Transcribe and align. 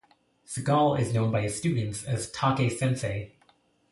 Seagal 0.47 0.99
is 0.99 1.13
known 1.13 1.31
by 1.31 1.41
his 1.43 1.55
students 1.55 2.03
as 2.05 2.31
Take 2.31 2.71
Sensei. 2.71 3.35